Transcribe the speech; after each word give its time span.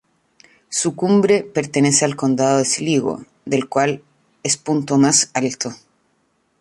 Su 0.71 0.95
cumbre 0.95 1.43
pertenece 1.43 2.05
al 2.05 2.15
condado 2.15 2.57
de 2.57 2.65
Sligo, 2.65 3.23
del 3.45 3.69
cual 3.69 4.01
es 4.41 4.57
punto 4.57 4.97
más 4.97 5.29
alto. 5.35 5.71